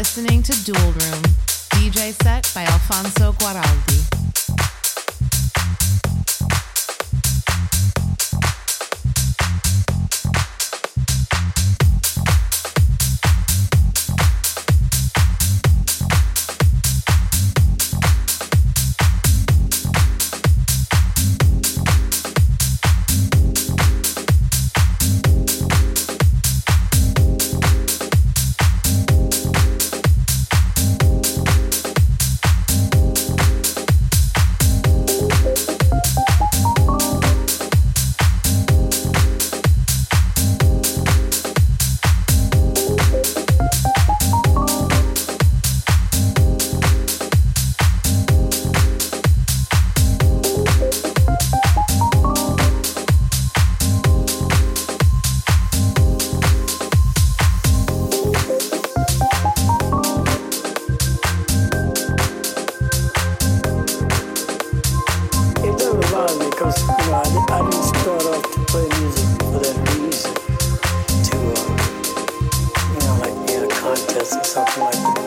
listening 0.00 0.42
to 0.42 0.52
Dual 0.64 0.92
Room, 0.92 1.22
DJ 1.76 2.14
set 2.22 2.50
by 2.54 2.62
Alfonso 2.62 3.29
because 66.60 66.82
you 66.82 66.92
know 67.08 67.16
I, 67.16 67.24
didn't 67.24 67.88
start 67.88 68.24
off 68.26 68.44
to 68.52 68.60
play 68.66 68.86
music 69.00 69.28
for 69.48 69.60
that 69.64 69.76
music 69.96 70.36
to 71.24 71.36
uh, 71.56 71.64
you 72.92 73.00
know 73.00 73.14
like 73.24 73.36
be 73.46 73.52
in 73.54 73.62
a 73.64 73.66
contest 73.80 74.36
or 74.36 74.44
something 74.44 74.84
like 74.84 75.00
the 75.00 75.22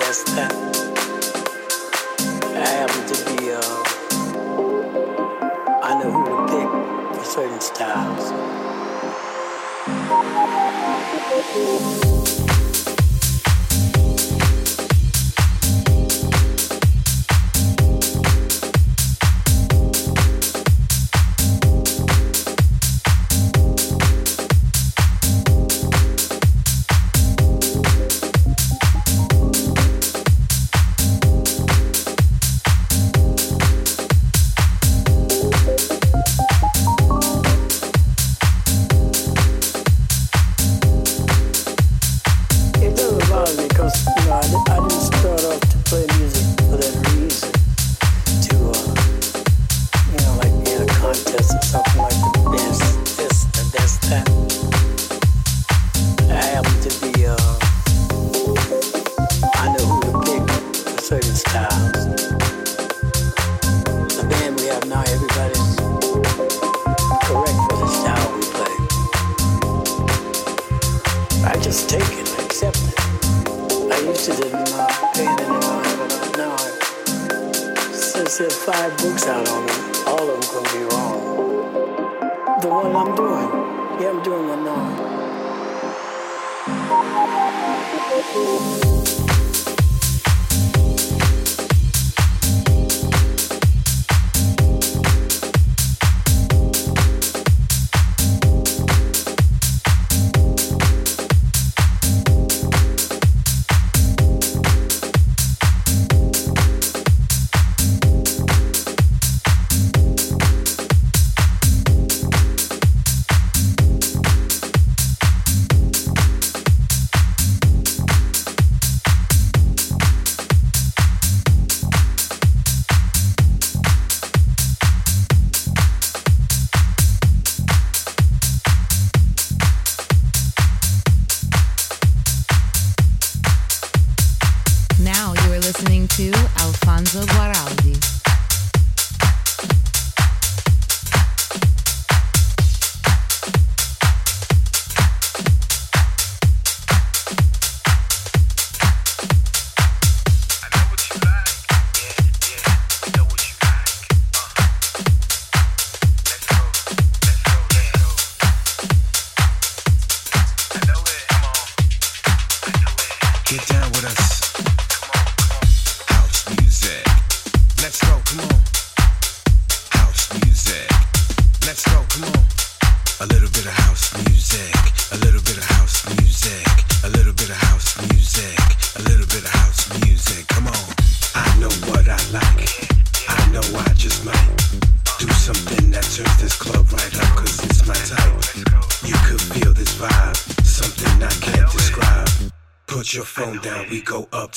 best 0.00 0.26
that. 0.34 0.52
I 2.56 2.66
happen 2.66 3.02
to 3.06 3.16
be 3.30 3.38
uh, 3.52 3.78
I 5.84 5.94
know 6.02 6.10
who 6.10 6.22
to 6.26 6.34
pick 6.50 6.68
for 7.16 7.24
certain 7.24 7.60
styles. 7.60 8.32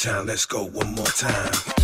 Let's 0.05 0.45
go 0.45 0.65
one 0.65 0.93
more 0.93 1.05
time. 1.07 1.74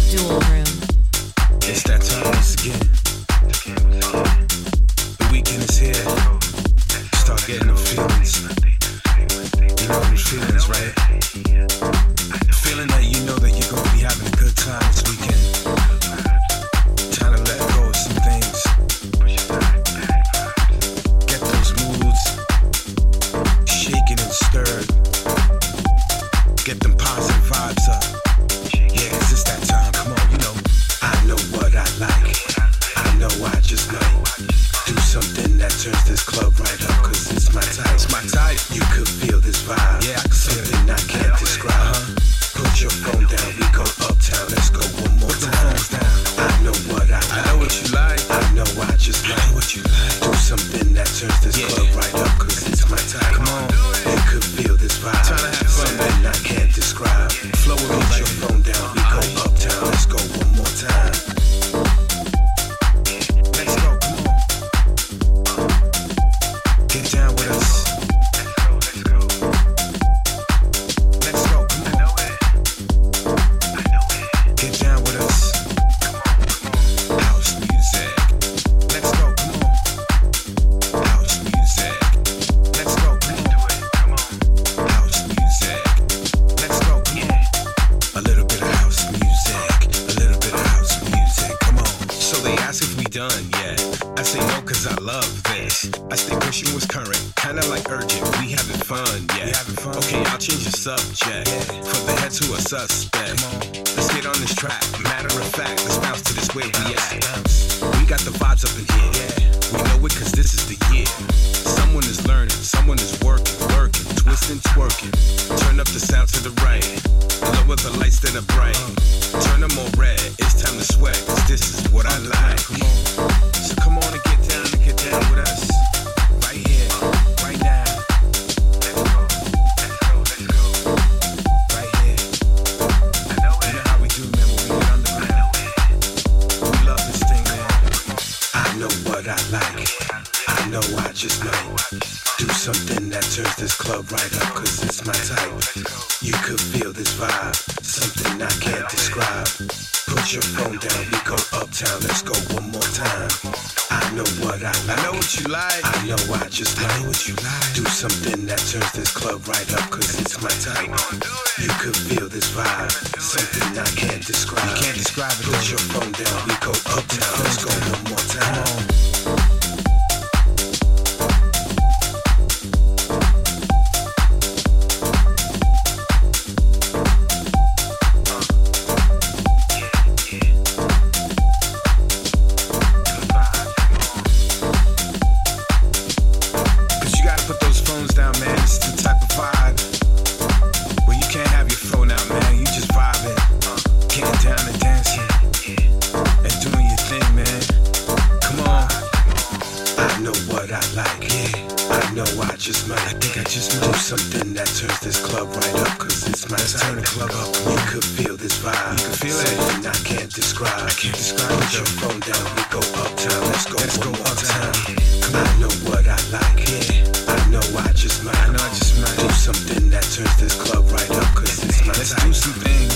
This 220.37 220.55
club 220.55 220.89
right 220.91 221.11
up, 221.11 221.35
cause 221.35 221.63
it's 221.63 221.85
my 221.85 221.93
Let's 221.93 222.90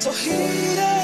So 0.00 0.12
heat 0.12 0.78
up. 0.78 0.97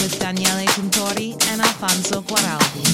With 0.00 0.18
Daniele 0.18 0.66
Tintori 0.66 1.32
and 1.50 1.60
Alfonso 1.60 2.20
Guaraldi. 2.22 2.87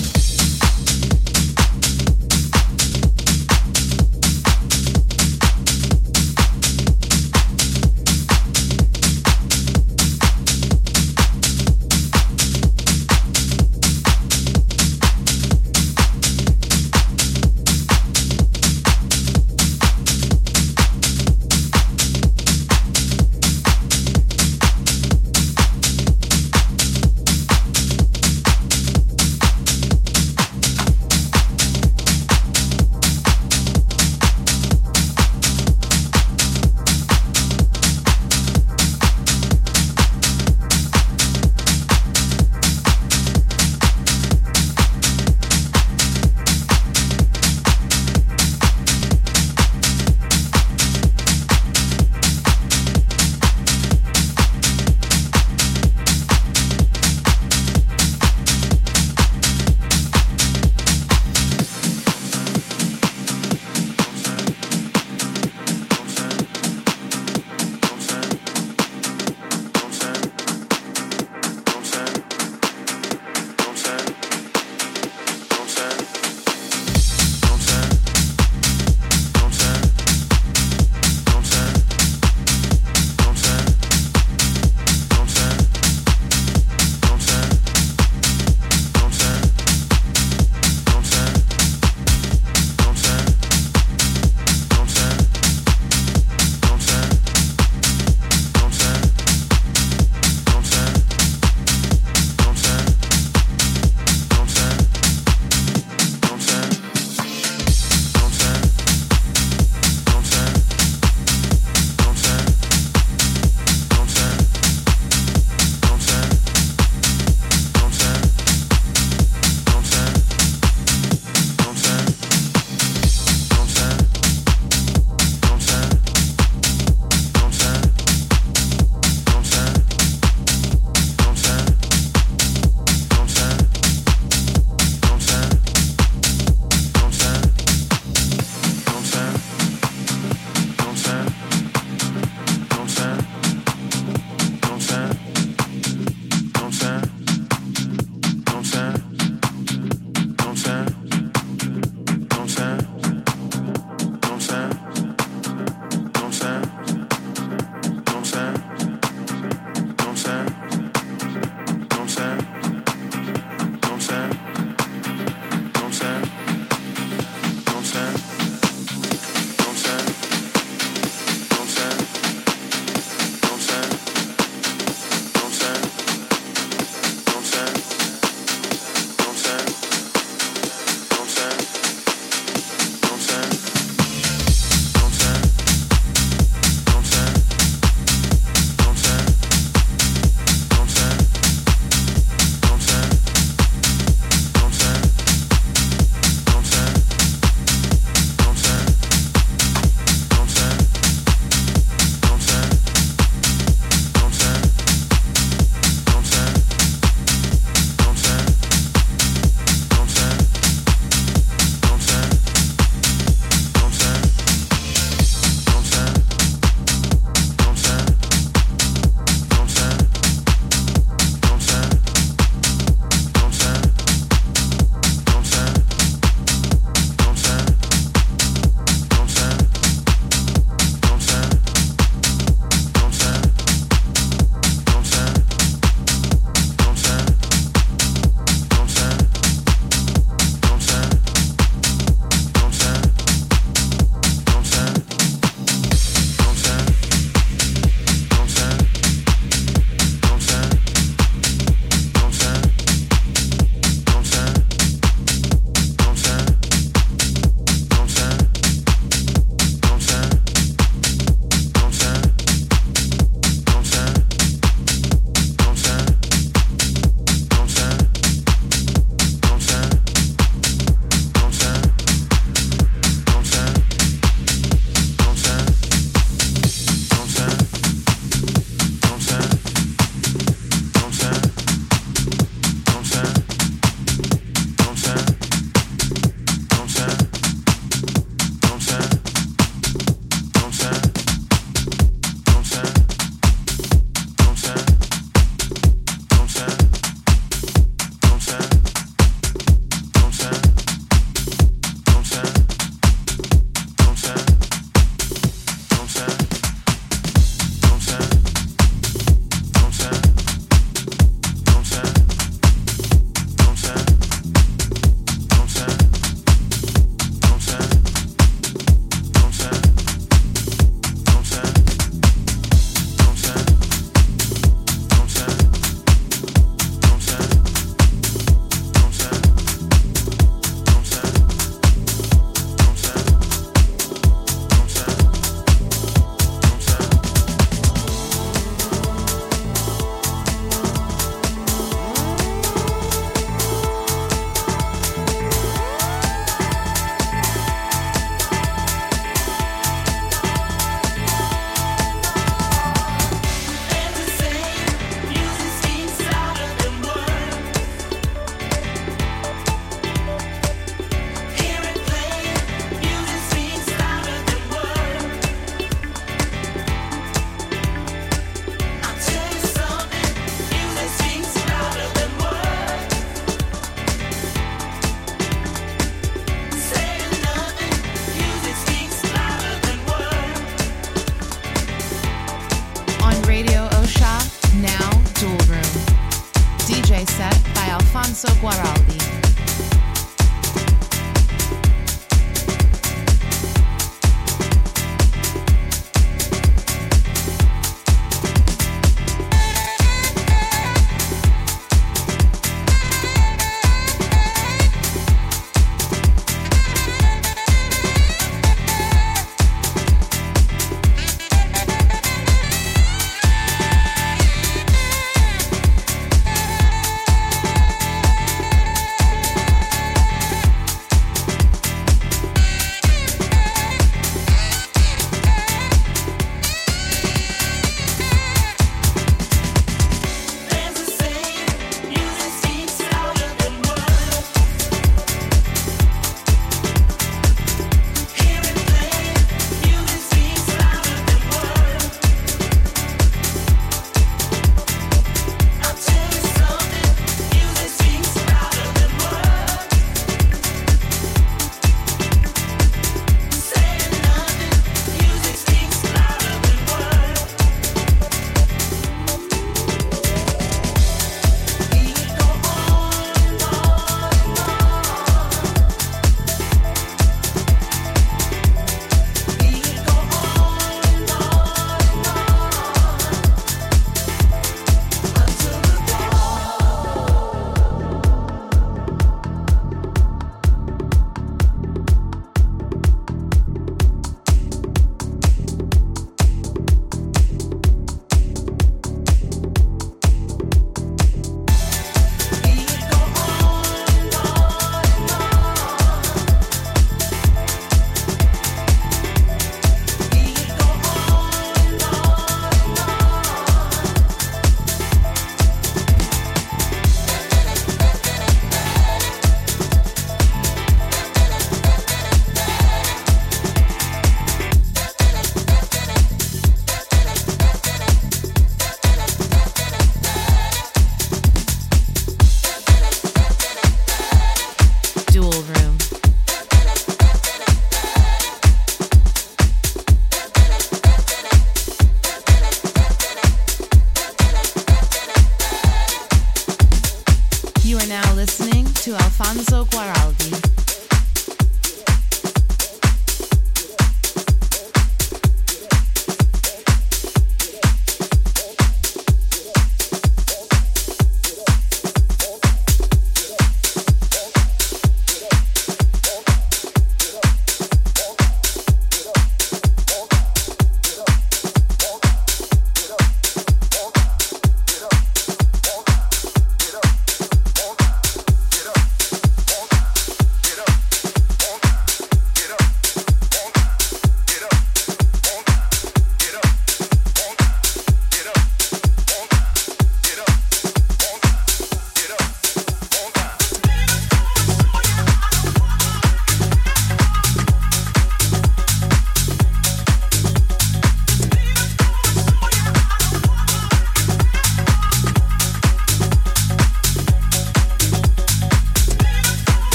to 539.04 539.14
Alfonso 539.16 539.84
Guaraldi. 539.84 540.83